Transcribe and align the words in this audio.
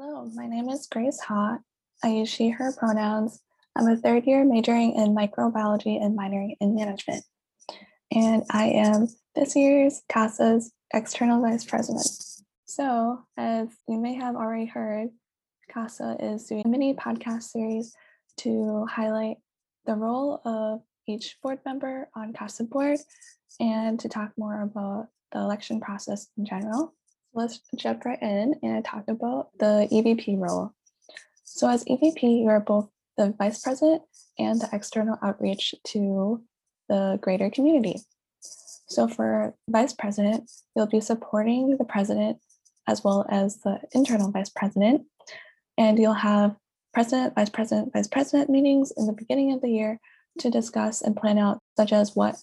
Hello, 0.00 0.30
my 0.32 0.46
name 0.46 0.68
is 0.68 0.86
Grace 0.86 1.18
Ha. 1.22 1.58
I 2.04 2.08
use 2.08 2.28
she, 2.28 2.50
her 2.50 2.72
pronouns. 2.72 3.42
I'm 3.74 3.88
a 3.88 3.96
third 3.96 4.26
year 4.26 4.44
majoring 4.44 4.94
in 4.94 5.12
microbiology 5.12 6.00
and 6.00 6.16
minoring 6.16 6.54
in 6.60 6.76
management. 6.76 7.24
And 8.14 8.44
I 8.48 8.66
am 8.66 9.08
this 9.34 9.56
year's 9.56 10.02
CASA's 10.08 10.70
external 10.94 11.42
vice 11.42 11.64
president. 11.64 12.06
So, 12.64 13.24
as 13.36 13.70
you 13.88 13.98
may 13.98 14.14
have 14.14 14.36
already 14.36 14.66
heard, 14.66 15.08
CASA 15.68 16.18
is 16.20 16.44
doing 16.44 16.62
a 16.64 16.68
mini 16.68 16.94
podcast 16.94 17.42
series 17.42 17.92
to 18.36 18.86
highlight 18.88 19.38
the 19.84 19.96
role 19.96 20.40
of 20.44 20.80
each 21.08 21.38
board 21.42 21.58
member 21.66 22.08
on 22.14 22.32
CASA 22.32 22.64
board 22.64 23.00
and 23.58 23.98
to 23.98 24.08
talk 24.08 24.30
more 24.38 24.62
about 24.62 25.08
the 25.32 25.40
election 25.40 25.80
process 25.80 26.28
in 26.38 26.44
general 26.44 26.94
let's 27.34 27.60
jump 27.76 28.04
right 28.04 28.20
in 28.20 28.54
and 28.62 28.84
talk 28.84 29.04
about 29.08 29.50
the 29.58 29.88
EVP 29.92 30.38
role. 30.38 30.72
So, 31.44 31.68
as 31.68 31.84
EVP, 31.84 32.22
you 32.42 32.48
are 32.48 32.60
both 32.60 32.88
the 33.16 33.34
vice 33.38 33.60
president 33.60 34.02
and 34.38 34.60
the 34.60 34.68
external 34.72 35.18
outreach 35.22 35.74
to 35.88 36.42
the 36.88 37.18
greater 37.20 37.50
community. 37.50 38.00
So, 38.40 39.08
for 39.08 39.54
vice 39.68 39.92
president, 39.92 40.50
you'll 40.74 40.86
be 40.86 41.00
supporting 41.00 41.76
the 41.76 41.84
president 41.84 42.38
as 42.86 43.04
well 43.04 43.26
as 43.28 43.58
the 43.58 43.80
internal 43.92 44.30
vice 44.30 44.50
president, 44.50 45.02
and 45.76 45.98
you'll 45.98 46.14
have 46.14 46.56
president, 46.94 47.34
vice 47.34 47.50
president, 47.50 47.92
vice 47.92 48.08
president 48.08 48.48
meetings 48.48 48.92
in 48.96 49.06
the 49.06 49.12
beginning 49.12 49.52
of 49.52 49.60
the 49.60 49.70
year 49.70 50.00
to 50.38 50.50
discuss 50.50 51.02
and 51.02 51.16
plan 51.16 51.38
out, 51.38 51.58
such 51.76 51.92
as 51.92 52.16
what 52.16 52.36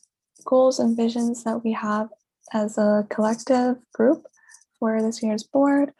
goals 0.45 0.79
and 0.79 0.95
visions 0.95 1.43
that 1.43 1.63
we 1.63 1.71
have 1.71 2.09
as 2.53 2.77
a 2.77 3.07
collective 3.09 3.77
group 3.93 4.25
this 5.01 5.21
year's 5.21 5.43
board 5.43 5.91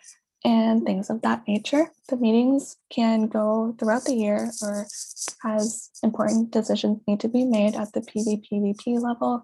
and 0.44 0.86
things 0.86 1.10
of 1.10 1.22
that 1.24 1.42
nature. 1.48 1.90
The 2.10 2.18
meetings 2.18 2.78
can 2.92 3.28
go 3.28 3.76
throughout 3.80 4.06
the 4.06 4.16
year 4.16 4.52
or 4.62 4.86
as 5.44 5.90
important 6.04 6.52
decisions 6.52 7.02
need 7.08 7.20
to 7.22 7.27
be 7.27 7.46
made 7.46 7.76
at 7.76 7.94
the 7.94 8.02
PVPVP 8.02 9.00
level 9.00 9.44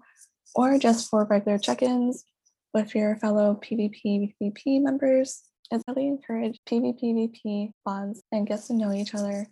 or 0.54 0.78
just 0.78 1.10
for 1.10 1.24
regular 1.24 1.58
check-ins 1.58 2.24
with 2.72 2.94
your 2.94 3.16
fellow 3.16 3.60
PVPVP 3.62 4.80
members. 4.80 5.42
It's 5.70 5.84
really 5.88 6.06
encourage 6.06 6.60
PVPVP 6.68 7.72
bonds 7.84 8.22
and 8.30 8.46
gets 8.46 8.68
to 8.68 8.74
know 8.74 8.92
each 8.92 9.14
other 9.14 9.46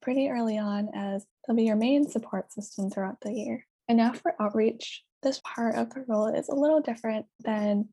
pretty 0.00 0.28
early 0.28 0.56
on 0.56 0.88
as 0.94 1.26
they'll 1.46 1.56
be 1.56 1.64
your 1.64 1.76
main 1.76 2.08
support 2.08 2.52
system 2.52 2.90
throughout 2.90 3.20
the 3.20 3.32
year. 3.32 3.66
And 3.88 3.98
now 3.98 4.12
for 4.12 4.34
outreach, 4.40 5.02
this 5.22 5.40
part 5.44 5.74
of 5.74 5.90
the 5.90 6.04
role 6.08 6.28
is 6.28 6.48
a 6.48 6.54
little 6.54 6.80
different 6.80 7.26
than 7.40 7.88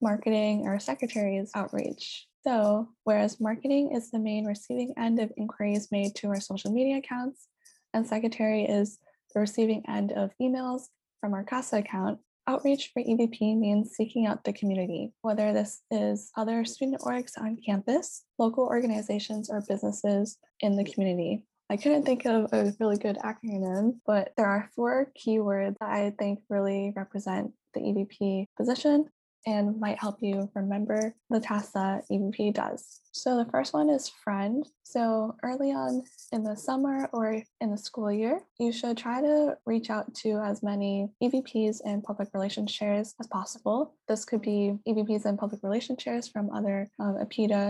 marketing 0.00 0.66
or 0.66 0.78
secretary's 0.78 1.50
outreach. 1.54 2.26
So, 2.46 2.88
whereas 3.04 3.40
marketing 3.40 3.92
is 3.94 4.10
the 4.10 4.18
main 4.18 4.46
receiving 4.46 4.94
end 4.96 5.18
of 5.18 5.32
inquiries 5.36 5.88
made 5.90 6.14
to 6.16 6.28
our 6.28 6.40
social 6.40 6.72
media 6.72 6.98
accounts, 6.98 7.48
and 7.92 8.06
secretary 8.06 8.64
is 8.64 8.98
the 9.34 9.40
receiving 9.40 9.82
end 9.88 10.12
of 10.12 10.30
emails 10.40 10.82
from 11.20 11.34
our 11.34 11.44
CASA 11.44 11.78
account, 11.78 12.20
outreach 12.48 12.90
for 12.94 13.02
EVP 13.02 13.58
means 13.58 13.90
seeking 13.94 14.26
out 14.26 14.42
the 14.42 14.52
community, 14.52 15.12
whether 15.20 15.52
this 15.52 15.82
is 15.90 16.30
other 16.36 16.64
student 16.64 17.00
orgs 17.02 17.32
on 17.38 17.58
campus, 17.64 18.24
local 18.38 18.64
organizations, 18.64 19.50
or 19.50 19.62
businesses 19.68 20.38
in 20.60 20.76
the 20.76 20.84
community. 20.84 21.44
I 21.70 21.76
couldn't 21.76 22.04
think 22.04 22.24
of 22.24 22.48
a 22.52 22.72
really 22.80 22.96
good 22.96 23.18
acronym, 23.18 23.98
but 24.06 24.32
there 24.36 24.46
are 24.46 24.70
four 24.74 25.12
keywords 25.14 25.76
that 25.80 25.90
I 25.90 26.14
think 26.18 26.40
really 26.48 26.94
represent 26.96 27.52
the 27.74 27.80
EVP 27.80 28.46
position 28.56 29.04
and 29.48 29.80
might 29.80 29.98
help 29.98 30.18
you 30.20 30.50
remember 30.54 31.14
the 31.30 31.40
tasks 31.40 31.72
that 31.72 32.04
EVP 32.12 32.52
does. 32.52 33.00
So 33.12 33.36
the 33.36 33.50
first 33.50 33.72
one 33.72 33.88
is 33.88 34.06
friend. 34.06 34.68
So 34.82 35.36
early 35.42 35.72
on 35.72 36.02
in 36.32 36.44
the 36.44 36.54
summer 36.54 37.08
or 37.14 37.42
in 37.62 37.70
the 37.70 37.78
school 37.78 38.12
year, 38.12 38.42
you 38.58 38.72
should 38.72 38.98
try 38.98 39.22
to 39.22 39.56
reach 39.64 39.88
out 39.88 40.14
to 40.16 40.38
as 40.44 40.62
many 40.62 41.08
EVPs 41.22 41.78
and 41.84 42.04
public 42.04 42.28
relations 42.34 42.72
chairs 42.72 43.14
as 43.18 43.26
possible. 43.26 43.94
This 44.06 44.26
could 44.26 44.42
be 44.42 44.78
EVPs 44.86 45.24
and 45.24 45.38
public 45.38 45.62
relations 45.62 46.02
chairs 46.02 46.28
from 46.28 46.50
other 46.50 46.90
um, 46.98 47.16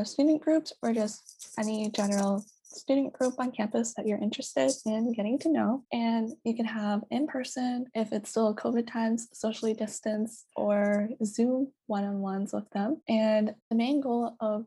student 0.04 0.42
groups 0.42 0.72
or 0.82 0.92
just 0.92 1.52
any 1.58 1.90
general 1.90 2.44
student 2.70 3.12
group 3.12 3.34
on 3.38 3.50
campus 3.50 3.94
that 3.94 4.06
you're 4.06 4.18
interested 4.18 4.70
in 4.86 5.12
getting 5.12 5.38
to 5.40 5.52
know. 5.52 5.84
And 5.92 6.32
you 6.44 6.54
can 6.54 6.66
have 6.66 7.02
in 7.10 7.26
person, 7.26 7.86
if 7.94 8.12
it's 8.12 8.30
still 8.30 8.54
COVID 8.54 8.90
times, 8.90 9.28
socially 9.32 9.74
distance 9.74 10.44
or 10.56 11.08
Zoom 11.24 11.72
one 11.86 12.04
on 12.04 12.20
ones 12.20 12.52
with 12.52 12.68
them. 12.70 13.00
And 13.08 13.54
the 13.70 13.76
main 13.76 14.00
goal 14.00 14.36
of 14.40 14.66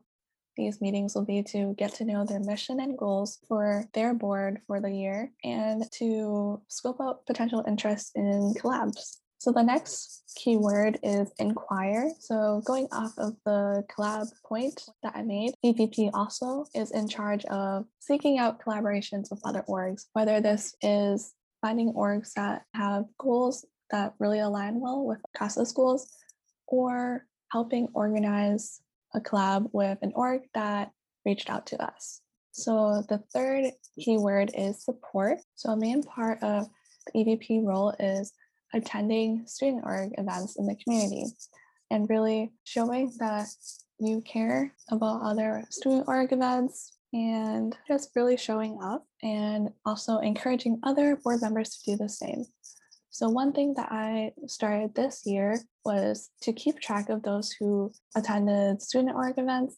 these 0.56 0.80
meetings 0.80 1.14
will 1.14 1.24
be 1.24 1.42
to 1.42 1.74
get 1.78 1.94
to 1.94 2.04
know 2.04 2.24
their 2.24 2.40
mission 2.40 2.80
and 2.80 2.98
goals 2.98 3.38
for 3.48 3.84
their 3.94 4.12
board 4.12 4.60
for 4.66 4.80
the 4.80 4.90
year 4.90 5.32
and 5.42 5.90
to 5.92 6.60
scope 6.68 7.00
out 7.00 7.24
potential 7.26 7.64
interest 7.66 8.12
in 8.14 8.52
collabs. 8.58 9.21
So 9.42 9.50
the 9.50 9.64
next 9.64 10.22
keyword 10.36 11.00
is 11.02 11.32
inquire. 11.40 12.12
So 12.20 12.62
going 12.64 12.86
off 12.92 13.18
of 13.18 13.34
the 13.44 13.82
collab 13.90 14.28
point 14.46 14.80
that 15.02 15.16
I 15.16 15.22
made, 15.22 15.54
EVP 15.64 16.10
also 16.14 16.66
is 16.76 16.92
in 16.92 17.08
charge 17.08 17.44
of 17.46 17.86
seeking 17.98 18.38
out 18.38 18.62
collaborations 18.62 19.32
with 19.32 19.40
other 19.44 19.64
orgs, 19.68 20.04
whether 20.12 20.40
this 20.40 20.76
is 20.80 21.34
finding 21.60 21.92
orgs 21.94 22.32
that 22.34 22.66
have 22.74 23.06
goals 23.18 23.66
that 23.90 24.14
really 24.20 24.38
align 24.38 24.78
well 24.78 25.04
with 25.04 25.18
CASA 25.36 25.66
schools 25.66 26.08
or 26.68 27.26
helping 27.50 27.88
organize 27.94 28.80
a 29.12 29.20
collab 29.20 29.68
with 29.72 29.98
an 30.02 30.12
org 30.14 30.42
that 30.54 30.92
reached 31.26 31.50
out 31.50 31.66
to 31.66 31.82
us. 31.82 32.20
So 32.52 33.02
the 33.08 33.18
third 33.34 33.72
keyword 33.98 34.52
is 34.56 34.84
support. 34.84 35.40
So 35.56 35.72
a 35.72 35.76
main 35.76 36.04
part 36.04 36.40
of 36.44 36.68
the 37.06 37.24
EVP 37.24 37.64
role 37.64 37.92
is 37.98 38.32
attending 38.74 39.46
student 39.46 39.82
org 39.84 40.12
events 40.18 40.56
in 40.58 40.66
the 40.66 40.76
community 40.76 41.26
and 41.90 42.08
really 42.08 42.52
showing 42.64 43.12
that 43.18 43.46
you 43.98 44.22
care 44.22 44.74
about 44.90 45.22
other 45.22 45.64
student 45.70 46.04
org 46.08 46.32
events 46.32 46.98
and 47.12 47.76
just 47.86 48.10
really 48.16 48.36
showing 48.36 48.78
up 48.82 49.04
and 49.22 49.68
also 49.84 50.18
encouraging 50.18 50.80
other 50.82 51.16
board 51.16 51.42
members 51.42 51.76
to 51.76 51.92
do 51.92 51.96
the 51.96 52.08
same. 52.08 52.44
So, 53.10 53.28
one 53.28 53.52
thing 53.52 53.74
that 53.74 53.92
I 53.92 54.32
started 54.46 54.94
this 54.94 55.22
year 55.26 55.60
was 55.84 56.30
to 56.40 56.52
keep 56.54 56.80
track 56.80 57.10
of 57.10 57.22
those 57.22 57.52
who 57.52 57.92
attended 58.16 58.80
student 58.80 59.14
org 59.14 59.34
events 59.36 59.76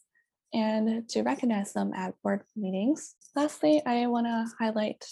and 0.53 1.07
to 1.09 1.21
recognize 1.21 1.73
them 1.73 1.91
at 1.93 2.13
board 2.23 2.43
meetings. 2.55 3.15
Lastly, 3.35 3.81
I 3.85 4.07
want 4.07 4.27
to 4.27 4.45
highlight 4.57 5.03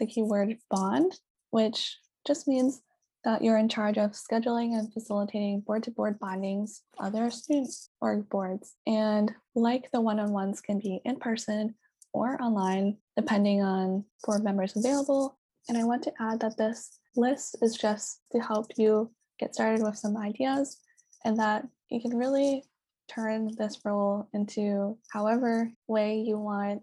the 0.00 0.06
keyword 0.06 0.56
bond, 0.68 1.12
which 1.50 1.96
just 2.26 2.48
means 2.48 2.82
that 3.28 3.42
you're 3.42 3.58
in 3.58 3.68
charge 3.68 3.98
of 3.98 4.12
scheduling 4.12 4.78
and 4.78 4.90
facilitating 4.90 5.60
board 5.60 5.82
to 5.82 5.90
board 5.90 6.18
bondings 6.18 6.80
other 6.98 7.30
students 7.30 7.90
org 8.00 8.26
boards. 8.30 8.76
And 8.86 9.30
like 9.54 9.90
the 9.92 10.00
one 10.00 10.18
on 10.18 10.32
ones 10.32 10.62
can 10.62 10.78
be 10.78 11.02
in 11.04 11.16
person 11.16 11.74
or 12.14 12.40
online, 12.40 12.96
depending 13.18 13.60
on 13.60 14.06
board 14.24 14.42
members 14.42 14.74
available. 14.76 15.38
And 15.68 15.76
I 15.76 15.84
want 15.84 16.02
to 16.04 16.12
add 16.18 16.40
that 16.40 16.56
this 16.56 17.00
list 17.16 17.56
is 17.60 17.76
just 17.76 18.22
to 18.32 18.38
help 18.38 18.72
you 18.78 19.10
get 19.38 19.54
started 19.54 19.82
with 19.82 19.98
some 19.98 20.16
ideas 20.16 20.78
and 21.22 21.38
that 21.38 21.66
you 21.90 22.00
can 22.00 22.16
really 22.16 22.64
turn 23.10 23.54
this 23.58 23.78
role 23.84 24.26
into 24.32 24.96
however 25.12 25.70
way 25.86 26.16
you 26.16 26.38
want 26.38 26.80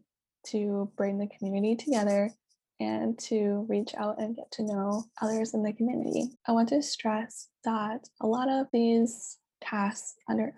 to 0.50 0.92
bring 0.96 1.18
the 1.18 1.28
community 1.40 1.76
together 1.76 2.30
and 2.80 3.18
to 3.18 3.66
reach 3.70 3.94
out 3.98 4.20
and 4.20 4.36
get 4.36 4.52
to 4.52 4.64
know 4.64 5.06
others 5.22 5.54
in 5.54 5.64
the 5.64 5.74
community. 5.74 6.30
I 6.48 6.52
want 6.52 6.70
to 6.70 6.82
stress 6.82 7.48
that 7.64 8.08
a 8.22 8.28
lot 8.28 8.50
of 8.50 8.68
these 8.74 9.38
tasks 9.62 10.16
under 10.28 10.54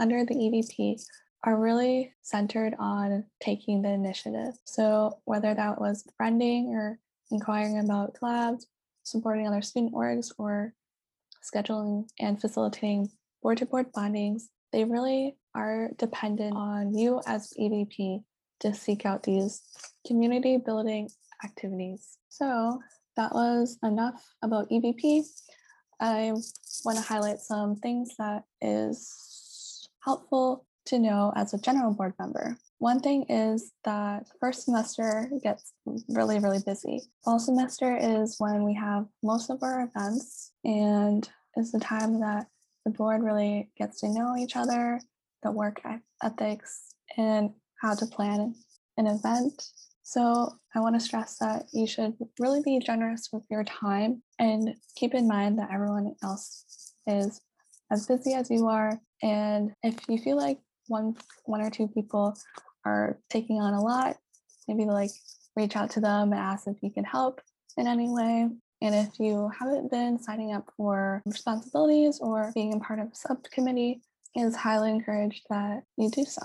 under 0.00 0.24
the 0.24 0.34
EVP 0.34 1.00
are 1.44 1.60
really 1.60 2.12
centered 2.22 2.74
on 2.78 3.24
taking 3.40 3.82
the 3.82 3.90
initiative. 3.90 4.54
So 4.64 5.18
whether 5.24 5.54
that 5.54 5.80
was 5.80 6.04
friending 6.20 6.68
or 6.68 6.98
inquiring 7.30 7.78
about 7.78 8.14
collabs, 8.14 8.64
supporting 9.02 9.46
other 9.46 9.62
student 9.62 9.92
orgs, 9.92 10.32
or 10.38 10.74
scheduling 11.42 12.08
and 12.20 12.40
facilitating 12.40 13.10
board-to-board 13.42 13.92
bondings, 13.92 14.44
they 14.72 14.84
really 14.84 15.36
are 15.54 15.90
dependent 15.98 16.54
on 16.54 16.96
you 16.96 17.20
as 17.26 17.52
EVP 17.58 18.22
to 18.60 18.72
seek 18.72 19.04
out 19.04 19.24
these 19.24 19.62
community 20.06 20.56
building 20.56 21.08
activities. 21.44 22.18
So 22.28 22.80
that 23.16 23.32
was 23.32 23.78
enough 23.82 24.24
about 24.42 24.70
EVP. 24.70 25.24
I 26.00 26.32
want 26.84 26.98
to 26.98 27.04
highlight 27.04 27.38
some 27.38 27.76
things 27.76 28.10
that 28.18 28.44
is 28.60 29.88
helpful 30.04 30.66
to 30.86 30.98
know 30.98 31.32
as 31.36 31.54
a 31.54 31.58
general 31.58 31.92
board 31.92 32.14
member. 32.18 32.56
One 32.78 32.98
thing 32.98 33.24
is 33.28 33.72
that 33.84 34.26
first 34.40 34.64
semester 34.64 35.30
gets 35.42 35.72
really, 36.08 36.40
really 36.40 36.58
busy. 36.66 37.02
Fall 37.24 37.38
semester 37.38 37.96
is 37.96 38.36
when 38.38 38.64
we 38.64 38.74
have 38.74 39.06
most 39.22 39.50
of 39.50 39.62
our 39.62 39.82
events 39.82 40.52
and 40.64 41.28
is 41.56 41.70
the 41.70 41.78
time 41.78 42.18
that 42.20 42.46
the 42.84 42.90
board 42.90 43.22
really 43.22 43.70
gets 43.78 44.00
to 44.00 44.08
know 44.08 44.36
each 44.36 44.56
other, 44.56 45.00
the 45.44 45.52
work 45.52 45.80
ethics, 46.22 46.94
and 47.16 47.50
how 47.80 47.94
to 47.94 48.06
plan 48.06 48.54
an 48.96 49.06
event. 49.06 49.70
So 50.02 50.50
I 50.74 50.80
want 50.80 50.96
to 50.96 51.00
stress 51.00 51.38
that 51.38 51.66
you 51.72 51.86
should 51.86 52.14
really 52.38 52.60
be 52.62 52.80
generous 52.80 53.28
with 53.32 53.44
your 53.50 53.64
time 53.64 54.22
and 54.38 54.74
keep 54.96 55.14
in 55.14 55.28
mind 55.28 55.58
that 55.58 55.70
everyone 55.72 56.14
else 56.22 56.94
is 57.06 57.40
as 57.90 58.06
busy 58.06 58.34
as 58.34 58.50
you 58.50 58.66
are. 58.66 58.98
And 59.22 59.72
if 59.82 59.96
you 60.08 60.18
feel 60.18 60.36
like 60.36 60.58
one 60.88 61.16
one 61.44 61.62
or 61.62 61.70
two 61.70 61.88
people 61.88 62.36
are 62.84 63.18
taking 63.30 63.60
on 63.60 63.74
a 63.74 63.80
lot, 63.80 64.16
maybe 64.66 64.84
like 64.84 65.10
reach 65.56 65.76
out 65.76 65.90
to 65.90 66.00
them 66.00 66.32
and 66.32 66.40
ask 66.40 66.66
if 66.66 66.76
you 66.82 66.90
can 66.90 67.04
help 67.04 67.40
in 67.76 67.86
any 67.86 68.10
way. 68.10 68.48
And 68.80 68.94
if 68.94 69.20
you 69.20 69.48
haven't 69.56 69.92
been 69.92 70.18
signing 70.18 70.52
up 70.52 70.68
for 70.76 71.22
responsibilities 71.24 72.18
or 72.20 72.50
being 72.52 72.74
a 72.74 72.80
part 72.80 72.98
of 72.98 73.06
a 73.06 73.14
subcommittee, 73.14 74.00
it 74.34 74.40
is 74.40 74.56
highly 74.56 74.90
encouraged 74.90 75.44
that 75.50 75.84
you 75.96 76.10
do 76.10 76.24
so. 76.24 76.40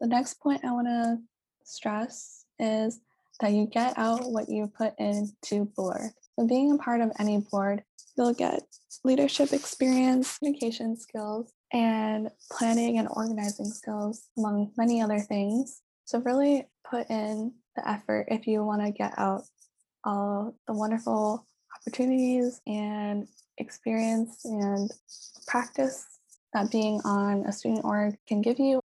The 0.00 0.06
next 0.06 0.40
point 0.40 0.64
I 0.64 0.70
want 0.70 0.86
to 0.86 1.18
stress 1.64 2.37
is 2.58 3.00
that 3.40 3.52
you 3.52 3.66
get 3.66 3.96
out 3.96 4.30
what 4.30 4.48
you 4.48 4.70
put 4.76 4.94
into 4.98 5.66
board. 5.76 6.10
So 6.38 6.46
being 6.46 6.72
a 6.72 6.78
part 6.78 7.00
of 7.00 7.12
any 7.18 7.38
board, 7.38 7.82
you'll 8.16 8.34
get 8.34 8.62
leadership 9.04 9.52
experience, 9.52 10.38
communication 10.38 10.96
skills, 10.96 11.52
and 11.72 12.30
planning 12.50 12.98
and 12.98 13.08
organizing 13.10 13.66
skills, 13.66 14.28
among 14.36 14.72
many 14.76 15.02
other 15.02 15.20
things. 15.20 15.82
So 16.04 16.20
really 16.20 16.66
put 16.88 17.08
in 17.10 17.52
the 17.76 17.88
effort 17.88 18.26
if 18.28 18.46
you 18.46 18.64
want 18.64 18.82
to 18.82 18.90
get 18.90 19.14
out 19.18 19.42
all 20.04 20.54
the 20.66 20.72
wonderful 20.72 21.46
opportunities 21.76 22.60
and 22.66 23.28
experience 23.58 24.44
and 24.44 24.90
practice 25.46 26.06
that 26.54 26.70
being 26.70 27.00
on 27.04 27.44
a 27.46 27.52
student 27.52 27.84
org 27.84 28.16
can 28.26 28.40
give 28.40 28.58
you. 28.58 28.80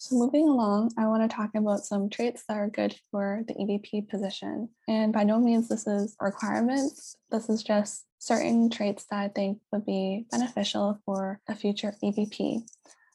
So 0.00 0.14
moving 0.14 0.48
along, 0.48 0.92
I 0.96 1.08
want 1.08 1.28
to 1.28 1.36
talk 1.36 1.50
about 1.56 1.84
some 1.84 2.08
traits 2.08 2.44
that 2.48 2.56
are 2.56 2.70
good 2.70 2.94
for 3.10 3.42
the 3.48 3.54
EVP 3.54 4.08
position. 4.08 4.68
And 4.86 5.12
by 5.12 5.24
no 5.24 5.40
means 5.40 5.68
this 5.68 5.88
is 5.88 6.16
requirements. 6.20 7.16
This 7.32 7.48
is 7.48 7.64
just 7.64 8.04
certain 8.20 8.70
traits 8.70 9.06
that 9.10 9.18
I 9.18 9.28
think 9.28 9.58
would 9.72 9.84
be 9.84 10.26
beneficial 10.30 11.00
for 11.04 11.40
a 11.48 11.54
future 11.56 11.96
EVP. 12.02 12.60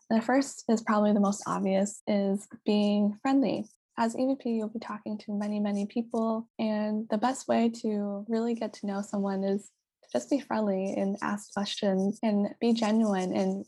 The 0.10 0.22
first 0.22 0.66
is 0.68 0.82
probably 0.82 1.14
the 1.14 1.22
most 1.22 1.44
obvious 1.48 2.02
is 2.06 2.46
being 2.66 3.18
friendly. 3.22 3.66
As 3.98 4.16
EVP, 4.16 4.44
you'll 4.46 4.68
be 4.68 4.80
talking 4.80 5.18
to 5.20 5.32
many, 5.32 5.62
many 5.62 5.86
people, 5.86 6.50
and 6.60 7.08
the 7.10 7.18
best 7.18 7.48
way 7.48 7.70
to 7.82 8.26
really 8.28 8.56
get 8.56 8.74
to 8.74 8.88
know 8.88 9.02
someone 9.02 9.46
is 9.46 9.70
to 10.04 10.10
just 10.12 10.30
be 10.30 10.42
friendly 10.42 10.96
and 10.98 11.16
ask 11.22 11.54
questions 11.54 12.20
and 12.22 12.50
be 12.60 12.74
genuine 12.74 13.32
and 13.34 13.66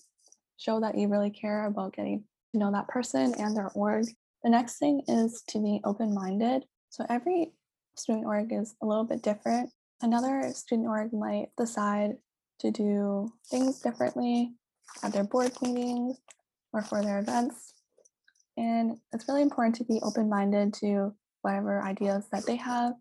show 0.57 0.81
that 0.81 0.97
you 0.97 1.07
really 1.07 1.29
care 1.29 1.65
about 1.65 1.95
getting 1.95 2.25
to 2.55 2.59
know 2.59 2.71
that 2.71 2.87
person 2.87 3.33
and 3.37 3.55
their 3.55 3.69
org. 3.75 4.05
The 4.43 4.49
next 4.49 4.77
thing 4.77 5.01
is 5.07 5.43
to 5.49 5.59
be 5.61 5.81
open 5.83 6.13
minded. 6.13 6.63
So 6.89 7.05
every 7.09 7.51
student 7.95 8.25
org 8.25 8.53
is 8.53 8.75
a 8.81 8.85
little 8.85 9.03
bit 9.03 9.21
different. 9.21 9.69
Another 10.01 10.51
student 10.53 10.87
org 10.87 11.11
might 11.13 11.47
decide 11.57 12.11
to 12.59 12.71
do 12.71 13.29
things 13.49 13.81
differently 13.81 14.53
at 15.03 15.11
their 15.11 15.25
board 15.25 15.51
meetings 15.61 16.17
or 16.71 16.81
for 16.81 17.01
their 17.01 17.19
events. 17.19 17.73
And 18.55 18.97
it's 19.11 19.27
really 19.27 19.41
important 19.41 19.75
to 19.75 19.83
be 19.83 19.99
open 20.01 20.29
minded 20.29 20.73
to 20.75 21.13
whatever 21.41 21.83
ideas 21.83 22.25
that 22.31 22.45
they 22.45 22.55
have 22.55 22.93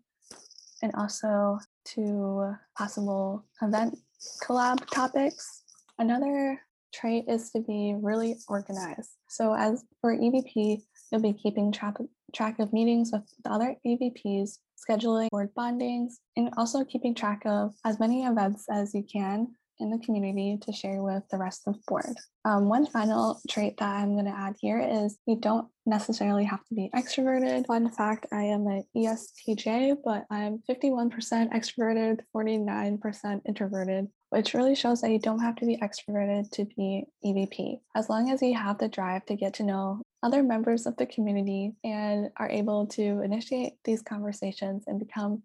and 0.81 0.91
also 0.95 1.59
to 1.93 2.53
possible 2.77 3.45
event 3.61 3.97
collab 4.43 4.85
topics. 4.89 5.63
Another 5.97 6.59
trait 6.95 7.25
is 7.27 7.51
to 7.51 7.61
be 7.61 7.95
really 8.01 8.37
organized. 8.47 9.11
So 9.27 9.53
as 9.53 9.83
for 10.01 10.15
EVP, 10.15 10.81
you'll 11.11 11.21
be 11.21 11.33
keeping 11.33 11.71
track 11.71 11.99
of, 11.99 12.07
track 12.33 12.59
of 12.59 12.73
meetings 12.73 13.11
with 13.11 13.23
the 13.43 13.51
other 13.51 13.75
EVPs, 13.85 14.57
scheduling 14.89 15.29
board 15.29 15.49
bondings, 15.57 16.13
and 16.37 16.49
also 16.57 16.83
keeping 16.83 17.13
track 17.13 17.41
of 17.45 17.73
as 17.85 17.99
many 17.99 18.23
events 18.23 18.65
as 18.69 18.93
you 18.93 19.03
can 19.03 19.47
in 19.79 19.91
the 19.91 19.99
community 19.99 20.57
to 20.61 20.71
share 20.71 21.01
with 21.01 21.23
the 21.29 21.37
rest 21.37 21.63
of 21.67 21.73
the 21.73 21.81
board. 21.87 22.15
Um, 22.45 22.69
one 22.69 22.85
final 22.85 23.41
trait 23.49 23.77
that 23.77 23.89
I'm 23.89 24.13
going 24.13 24.25
to 24.25 24.31
add 24.31 24.55
here 24.59 24.79
is 24.79 25.17
you 25.25 25.37
don't 25.37 25.67
necessarily 25.85 26.45
have 26.45 26.63
to 26.65 26.75
be 26.75 26.89
extroverted. 26.95 27.67
Fun 27.67 27.89
fact, 27.89 28.27
I 28.31 28.43
am 28.43 28.67
an 28.67 28.85
ESTJ, 28.95 29.97
but 30.03 30.25
I'm 30.29 30.59
51% 30.69 31.11
extroverted, 31.51 32.19
49% 32.33 33.41
introverted 33.45 34.07
which 34.35 34.53
really 34.53 34.75
shows 34.75 34.99
that 34.99 35.11
you 35.11 35.19
don't 35.19 35.39
have 35.39 35.55
to 35.55 35.65
be 35.65 35.77
extroverted 35.77 36.51
to 36.51 36.65
be 36.65 37.05
EVP. 37.23 37.79
As 37.95 38.09
long 38.09 38.29
as 38.29 38.41
you 38.41 38.53
have 38.53 38.77
the 38.77 38.89
drive 38.89 39.25
to 39.27 39.35
get 39.37 39.53
to 39.53 39.63
know 39.63 40.01
other 40.23 40.43
members 40.43 40.85
of 40.85 40.97
the 40.97 41.05
community 41.05 41.71
and 41.85 42.29
are 42.35 42.49
able 42.49 42.85
to 42.87 43.21
initiate 43.21 43.75
these 43.85 44.01
conversations 44.01 44.83
and 44.87 44.99
become 44.99 45.41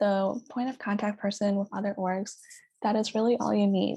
the 0.00 0.40
point 0.50 0.68
of 0.68 0.76
contact 0.76 1.20
person 1.20 1.54
with 1.54 1.68
other 1.72 1.94
orgs, 1.96 2.38
that 2.82 2.96
is 2.96 3.14
really 3.14 3.36
all 3.36 3.54
you 3.54 3.68
need. 3.68 3.96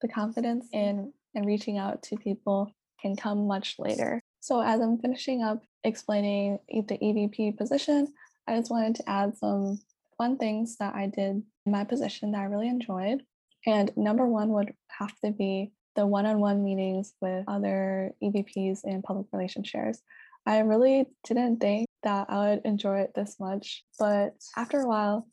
The 0.00 0.08
confidence 0.08 0.66
in 0.72 1.12
and 1.34 1.44
reaching 1.44 1.76
out 1.76 2.02
to 2.04 2.16
people 2.16 2.72
can 3.02 3.14
come 3.14 3.46
much 3.46 3.74
later. 3.78 4.22
So 4.40 4.62
as 4.62 4.80
I'm 4.80 4.96
finishing 4.96 5.42
up 5.42 5.62
explaining 5.84 6.60
the 6.70 6.96
EVP 6.96 7.58
position, 7.58 8.08
I 8.48 8.56
just 8.56 8.70
wanted 8.70 8.94
to 8.94 9.10
add 9.10 9.36
some 9.36 9.80
fun 10.16 10.38
things 10.38 10.78
that 10.78 10.94
I 10.94 11.08
did 11.08 11.42
in 11.66 11.72
my 11.72 11.84
position 11.84 12.32
that 12.32 12.40
I 12.40 12.44
really 12.44 12.68
enjoyed. 12.68 13.22
And 13.66 13.90
number 13.96 14.26
one 14.26 14.50
would 14.50 14.72
have 14.88 15.18
to 15.24 15.32
be 15.32 15.72
the 15.96 16.06
one 16.06 16.26
on 16.26 16.40
one 16.40 16.62
meetings 16.64 17.14
with 17.20 17.44
other 17.48 18.12
EVPs 18.22 18.84
and 18.84 19.02
public 19.02 19.26
relations 19.32 19.68
chairs. 19.68 20.00
I 20.44 20.60
really 20.60 21.06
didn't 21.24 21.58
think 21.58 21.88
that 22.04 22.26
I 22.30 22.50
would 22.50 22.62
enjoy 22.64 23.00
it 23.00 23.12
this 23.14 23.40
much, 23.40 23.84
but 23.98 24.34
after 24.56 24.80
a 24.80 24.86
while, 24.86 25.26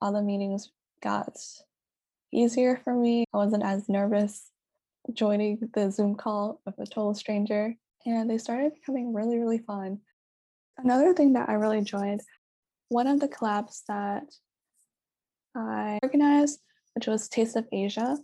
all 0.00 0.12
the 0.12 0.22
meetings 0.22 0.70
got 1.00 1.36
easier 2.32 2.80
for 2.82 2.92
me. 2.92 3.24
I 3.32 3.36
wasn't 3.36 3.62
as 3.62 3.88
nervous 3.88 4.50
joining 5.12 5.58
the 5.72 5.90
Zoom 5.92 6.16
call 6.16 6.60
with 6.66 6.74
a 6.78 6.86
total 6.86 7.14
stranger, 7.14 7.74
and 8.04 8.28
they 8.28 8.38
started 8.38 8.74
becoming 8.74 9.14
really, 9.14 9.38
really 9.38 9.58
fun. 9.58 10.00
Another 10.78 11.14
thing 11.14 11.34
that 11.34 11.48
I 11.48 11.54
really 11.54 11.78
enjoyed, 11.78 12.20
one 12.88 13.06
of 13.06 13.20
the 13.20 13.28
collabs 13.28 13.82
that 13.86 14.24
I 15.54 16.00
organized 16.02 16.58
which 16.96 17.06
was 17.06 17.28
Taste 17.28 17.56
of 17.56 17.66
Asia. 17.70 18.16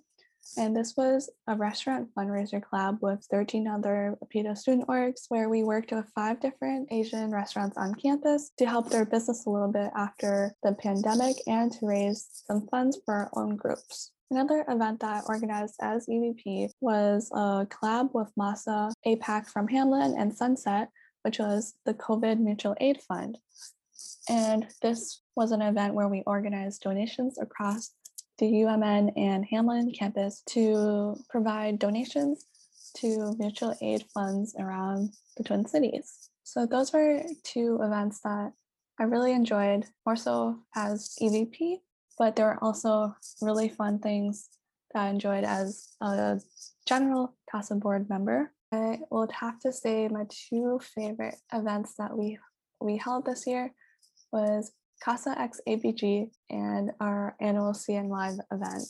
And 0.56 0.74
this 0.74 0.94
was 0.96 1.30
a 1.46 1.54
restaurant 1.54 2.08
fundraiser 2.16 2.60
collab 2.60 3.00
with 3.00 3.24
13 3.30 3.68
other 3.68 4.16
APIDA 4.22 4.56
student 4.56 4.88
orgs 4.88 5.26
where 5.28 5.48
we 5.48 5.62
worked 5.62 5.92
with 5.92 6.10
five 6.14 6.40
different 6.40 6.88
Asian 6.90 7.30
restaurants 7.30 7.76
on 7.76 7.94
campus 7.94 8.50
to 8.58 8.66
help 8.66 8.90
their 8.90 9.04
business 9.04 9.46
a 9.46 9.50
little 9.50 9.70
bit 9.70 9.90
after 9.94 10.52
the 10.64 10.72
pandemic 10.72 11.36
and 11.46 11.70
to 11.72 11.86
raise 11.86 12.26
some 12.46 12.66
funds 12.68 12.98
for 13.04 13.14
our 13.14 13.30
own 13.36 13.54
groups. 13.56 14.10
Another 14.30 14.64
event 14.66 15.00
that 15.00 15.22
I 15.22 15.26
organized 15.28 15.76
as 15.82 16.06
EVP 16.06 16.70
was 16.80 17.30
a 17.32 17.66
collab 17.66 18.14
with 18.14 18.32
MASA 18.36 18.90
APAC 19.06 19.46
from 19.46 19.68
Hamline, 19.68 20.18
and 20.18 20.34
Sunset, 20.34 20.88
which 21.22 21.38
was 21.38 21.74
the 21.84 21.94
COVID 21.94 22.40
Mutual 22.40 22.74
Aid 22.80 23.00
Fund. 23.02 23.38
And 24.28 24.66
this 24.80 25.20
was 25.36 25.52
an 25.52 25.62
event 25.62 25.94
where 25.94 26.08
we 26.08 26.22
organized 26.26 26.82
donations 26.82 27.38
across 27.38 27.90
the 28.42 28.64
UMN 28.64 29.12
and 29.16 29.46
Hamline 29.48 29.96
campus 29.96 30.42
to 30.48 31.16
provide 31.30 31.78
donations 31.78 32.44
to 32.96 33.36
mutual 33.38 33.76
aid 33.80 34.04
funds 34.12 34.56
around 34.58 35.10
the 35.36 35.44
Twin 35.44 35.64
Cities. 35.64 36.28
So 36.42 36.66
those 36.66 36.92
were 36.92 37.22
two 37.44 37.78
events 37.80 38.18
that 38.24 38.52
I 38.98 39.04
really 39.04 39.30
enjoyed, 39.30 39.84
more 40.04 40.16
so 40.16 40.58
as 40.74 41.16
EVP, 41.22 41.82
but 42.18 42.34
there 42.34 42.46
were 42.46 42.64
also 42.64 43.14
really 43.40 43.68
fun 43.68 44.00
things 44.00 44.48
that 44.92 45.04
I 45.04 45.08
enjoyed 45.10 45.44
as 45.44 45.90
a 46.00 46.40
general 46.84 47.36
CASA 47.48 47.76
board 47.76 48.08
member. 48.10 48.50
I 48.72 48.98
would 49.12 49.30
have 49.30 49.60
to 49.60 49.72
say 49.72 50.08
my 50.08 50.24
two 50.28 50.80
favorite 50.96 51.36
events 51.52 51.94
that 51.96 52.18
we 52.18 52.40
we 52.80 52.96
held 52.96 53.24
this 53.24 53.46
year 53.46 53.72
was 54.32 54.72
CASA 55.02 55.38
X 55.38 55.60
ABG 55.68 56.30
and 56.50 56.92
our 57.00 57.36
annual 57.40 57.72
CN 57.72 58.08
Live 58.08 58.38
event. 58.52 58.84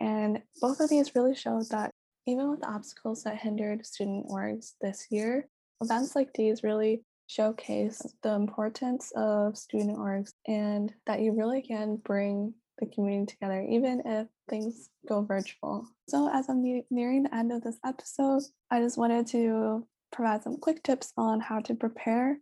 And 0.00 0.40
both 0.60 0.80
of 0.80 0.88
these 0.88 1.14
really 1.14 1.34
showed 1.34 1.68
that 1.70 1.90
even 2.26 2.50
with 2.50 2.64
obstacles 2.64 3.24
that 3.24 3.38
hindered 3.38 3.84
student 3.84 4.28
orgs 4.28 4.74
this 4.80 5.06
year, 5.10 5.48
events 5.82 6.14
like 6.14 6.32
these 6.34 6.62
really 6.62 7.02
showcase 7.26 8.02
the 8.22 8.32
importance 8.34 9.12
of 9.16 9.56
student 9.56 9.98
orgs 9.98 10.32
and 10.46 10.92
that 11.06 11.20
you 11.20 11.32
really 11.32 11.62
can 11.62 11.96
bring 11.96 12.54
the 12.78 12.86
community 12.86 13.34
together, 13.34 13.62
even 13.68 14.02
if 14.04 14.26
things 14.48 14.90
go 15.08 15.22
virtual. 15.22 15.86
So, 16.08 16.30
as 16.32 16.48
I'm 16.48 16.62
nearing 16.90 17.24
the 17.24 17.34
end 17.34 17.52
of 17.52 17.62
this 17.62 17.78
episode, 17.84 18.42
I 18.70 18.80
just 18.80 18.96
wanted 18.96 19.26
to 19.28 19.86
provide 20.12 20.42
some 20.42 20.56
quick 20.56 20.82
tips 20.82 21.12
on 21.16 21.40
how 21.40 21.60
to 21.60 21.74
prepare 21.74 22.38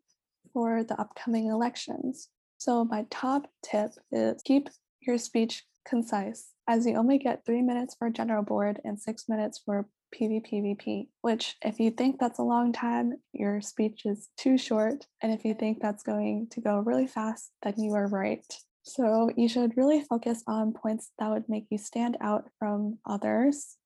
for 0.52 0.84
the 0.84 0.98
upcoming 1.00 1.46
elections. 1.46 2.28
So, 2.58 2.84
my 2.84 3.06
top 3.10 3.48
tip 3.64 3.92
is 4.10 4.42
keep 4.42 4.68
your 5.00 5.16
speech 5.18 5.64
concise, 5.88 6.48
as 6.68 6.86
you 6.86 6.96
only 6.96 7.18
get 7.18 7.44
three 7.46 7.62
minutes 7.62 7.96
for 7.98 8.10
general 8.10 8.42
board 8.42 8.80
and 8.84 9.00
six 9.00 9.28
minutes 9.28 9.62
for 9.64 9.88
PVPVP, 10.14 11.08
which, 11.22 11.56
if 11.62 11.78
you 11.78 11.90
think 11.90 12.18
that's 12.18 12.38
a 12.38 12.42
long 12.42 12.72
time, 12.72 13.14
your 13.32 13.60
speech 13.60 14.02
is 14.04 14.28
too 14.36 14.58
short. 14.58 15.06
And 15.22 15.32
if 15.32 15.44
you 15.44 15.54
think 15.54 15.80
that's 15.80 16.02
going 16.02 16.48
to 16.50 16.60
go 16.60 16.80
really 16.80 17.06
fast, 17.06 17.52
then 17.62 17.74
you 17.78 17.94
are 17.94 18.08
right. 18.08 18.44
So 18.82 19.30
you 19.36 19.48
should 19.48 19.76
really 19.76 20.02
focus 20.02 20.42
on 20.46 20.72
points 20.72 21.10
that 21.18 21.30
would 21.30 21.48
make 21.48 21.66
you 21.70 21.78
stand 21.78 22.16
out 22.20 22.48
from 22.58 22.98
others. 23.06 23.76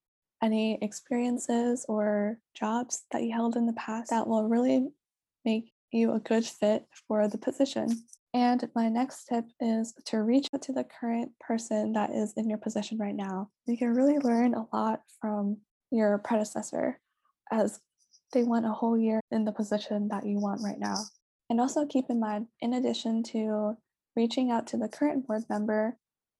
Any 0.41 0.77
experiences 0.81 1.85
or 1.87 2.39
jobs 2.55 3.03
that 3.11 3.23
you 3.23 3.33
held 3.33 3.55
in 3.55 3.65
the 3.65 3.73
past 3.73 4.09
that 4.09 4.27
will 4.27 4.47
really 4.47 4.89
make 5.45 5.71
you 5.91 6.13
a 6.13 6.19
good 6.19 6.45
fit 6.45 6.85
for 7.07 7.27
the 7.27 7.37
position. 7.37 8.03
And 8.33 8.67
my 8.75 8.89
next 8.89 9.25
tip 9.25 9.45
is 9.59 9.93
to 10.05 10.23
reach 10.23 10.47
out 10.53 10.63
to 10.63 10.73
the 10.73 10.85
current 10.99 11.31
person 11.39 11.93
that 11.93 12.09
is 12.09 12.33
in 12.35 12.49
your 12.49 12.57
position 12.57 12.97
right 12.97 13.15
now. 13.15 13.49
You 13.67 13.77
can 13.77 13.93
really 13.93 14.17
learn 14.17 14.55
a 14.55 14.65
lot 14.73 15.01
from 15.21 15.57
your 15.91 16.17
predecessor 16.17 16.99
as 17.51 17.79
they 18.33 18.43
went 18.43 18.65
a 18.65 18.69
whole 18.69 18.97
year 18.97 19.21
in 19.29 19.45
the 19.45 19.51
position 19.51 20.07
that 20.07 20.25
you 20.25 20.39
want 20.39 20.61
right 20.63 20.79
now. 20.79 20.97
And 21.49 21.61
also 21.61 21.85
keep 21.85 22.05
in 22.09 22.19
mind, 22.19 22.47
in 22.61 22.73
addition 22.73 23.21
to 23.25 23.77
reaching 24.15 24.49
out 24.49 24.65
to 24.67 24.77
the 24.77 24.87
current 24.87 25.27
board 25.27 25.43
member 25.49 25.97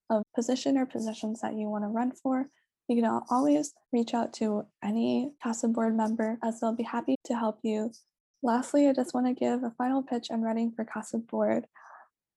of 0.09 0.23
position 0.35 0.77
or 0.77 0.87
positions 0.87 1.41
that 1.41 1.53
you 1.53 1.69
want 1.69 1.83
to 1.83 1.89
run 1.89 2.11
for, 2.11 2.47
you 2.87 3.01
can 3.01 3.21
always 3.29 3.73
reach 3.91 4.15
out 4.15 4.33
to 4.33 4.63
any 4.83 5.33
CASA 5.43 5.67
board 5.67 5.95
member 5.95 6.39
as 6.43 6.59
they'll 6.59 6.75
be 6.75 6.83
happy 6.83 7.15
to 7.25 7.35
help 7.35 7.59
you. 7.63 7.91
Lastly, 8.41 8.89
I 8.89 8.93
just 8.93 9.13
want 9.13 9.27
to 9.27 9.33
give 9.33 9.63
a 9.63 9.73
final 9.77 10.01
pitch 10.01 10.27
on 10.31 10.41
running 10.41 10.71
for 10.75 10.83
CASA 10.83 11.19
board. 11.19 11.65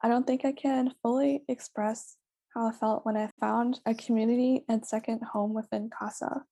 I 0.02 0.08
don't 0.08 0.26
think 0.26 0.44
I 0.44 0.52
can 0.52 0.94
fully 1.02 1.42
express 1.48 2.16
how 2.54 2.68
I 2.68 2.72
felt 2.72 3.04
when 3.04 3.16
I 3.16 3.30
found 3.40 3.80
a 3.86 3.94
community 3.94 4.64
and 4.68 4.84
second 4.84 5.22
home 5.22 5.54
within 5.54 5.90
CASA. 5.90 6.44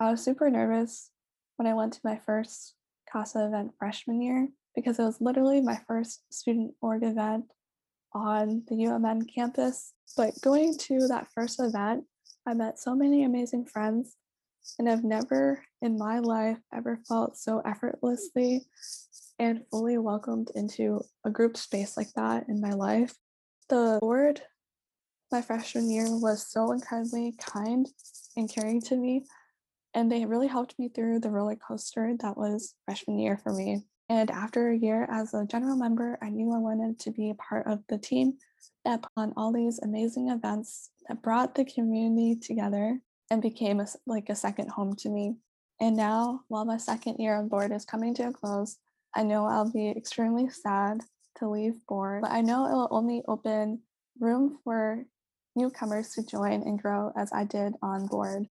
I 0.00 0.10
was 0.10 0.22
super 0.22 0.50
nervous 0.50 1.10
when 1.56 1.66
I 1.66 1.74
went 1.74 1.92
to 1.94 2.00
my 2.04 2.20
first 2.26 2.74
CASA 3.10 3.46
event 3.46 3.72
freshman 3.78 4.20
year 4.20 4.48
because 4.74 4.98
it 4.98 5.04
was 5.04 5.20
literally 5.20 5.60
my 5.60 5.80
first 5.86 6.22
student 6.32 6.74
org 6.80 7.02
event 7.02 7.46
on 8.12 8.62
the 8.68 8.76
UMN 8.76 9.32
campus. 9.32 9.92
But 10.16 10.40
going 10.42 10.76
to 10.78 11.06
that 11.08 11.28
first 11.34 11.60
event, 11.60 12.04
I 12.46 12.54
met 12.54 12.78
so 12.78 12.94
many 12.94 13.24
amazing 13.24 13.66
friends, 13.66 14.16
and 14.78 14.88
I've 14.88 15.04
never 15.04 15.64
in 15.80 15.96
my 15.98 16.18
life 16.18 16.58
ever 16.72 17.00
felt 17.08 17.36
so 17.36 17.60
effortlessly 17.64 18.66
and 19.38 19.64
fully 19.70 19.98
welcomed 19.98 20.50
into 20.54 21.00
a 21.24 21.30
group 21.30 21.56
space 21.56 21.96
like 21.96 22.12
that 22.14 22.48
in 22.48 22.60
my 22.60 22.70
life. 22.70 23.14
The 23.68 23.98
board 24.00 24.42
my 25.32 25.42
freshman 25.42 25.90
year 25.90 26.06
was 26.08 26.46
so 26.46 26.70
incredibly 26.70 27.34
kind 27.38 27.88
and 28.36 28.48
caring 28.48 28.80
to 28.82 28.96
me, 28.96 29.24
and 29.92 30.10
they 30.10 30.24
really 30.24 30.46
helped 30.46 30.78
me 30.78 30.88
through 30.88 31.20
the 31.20 31.30
roller 31.30 31.56
coaster 31.56 32.14
that 32.20 32.36
was 32.36 32.74
freshman 32.84 33.18
year 33.18 33.36
for 33.42 33.52
me. 33.52 33.82
And 34.08 34.30
after 34.30 34.68
a 34.68 34.76
year 34.76 35.08
as 35.10 35.34
a 35.34 35.46
general 35.46 35.76
member, 35.76 36.18
I 36.22 36.28
knew 36.28 36.52
I 36.52 36.58
wanted 36.58 37.00
to 37.00 37.10
be 37.10 37.30
a 37.30 37.34
part 37.34 37.66
of 37.66 37.80
the 37.88 37.98
team 37.98 38.34
that 38.84 39.02
put 39.02 39.10
on 39.16 39.32
all 39.36 39.52
these 39.52 39.80
amazing 39.80 40.28
events 40.28 40.90
that 41.08 41.22
brought 41.22 41.54
the 41.54 41.64
community 41.64 42.36
together 42.36 43.00
and 43.30 43.42
became 43.42 43.80
a, 43.80 43.86
like 44.06 44.28
a 44.28 44.36
second 44.36 44.68
home 44.68 44.94
to 44.96 45.08
me. 45.08 45.36
And 45.80 45.96
now, 45.96 46.42
while 46.48 46.64
my 46.64 46.76
second 46.76 47.16
year 47.18 47.34
on 47.34 47.48
board 47.48 47.72
is 47.72 47.84
coming 47.84 48.14
to 48.14 48.28
a 48.28 48.32
close, 48.32 48.76
I 49.14 49.22
know 49.22 49.46
I'll 49.46 49.70
be 49.70 49.90
extremely 49.90 50.48
sad 50.48 51.00
to 51.36 51.48
leave 51.48 51.74
board, 51.86 52.22
but 52.22 52.32
I 52.32 52.40
know 52.40 52.66
it 52.66 52.72
will 52.72 52.88
only 52.90 53.22
open 53.28 53.80
room 54.18 54.58
for 54.64 55.04
newcomers 55.56 56.10
to 56.10 56.26
join 56.26 56.62
and 56.62 56.80
grow 56.80 57.12
as 57.16 57.32
I 57.32 57.44
did 57.44 57.74
on 57.82 58.06
board. 58.06 58.46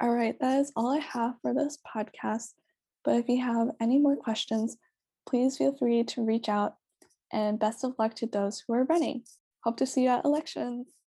All 0.00 0.10
right, 0.10 0.38
that 0.40 0.60
is 0.60 0.72
all 0.76 0.92
I 0.92 0.98
have 0.98 1.34
for 1.40 1.54
this 1.54 1.78
podcast. 1.94 2.52
But 3.04 3.16
if 3.16 3.28
you 3.28 3.42
have 3.42 3.68
any 3.80 3.98
more 3.98 4.16
questions, 4.16 4.76
please 5.26 5.56
feel 5.56 5.76
free 5.76 6.04
to 6.04 6.24
reach 6.24 6.48
out 6.48 6.76
and 7.32 7.58
best 7.58 7.84
of 7.84 7.94
luck 7.98 8.14
to 8.16 8.26
those 8.26 8.62
who 8.66 8.74
are 8.74 8.84
running. 8.84 9.22
Hope 9.64 9.76
to 9.78 9.86
see 9.86 10.04
you 10.04 10.10
at 10.10 10.24
elections. 10.24 10.92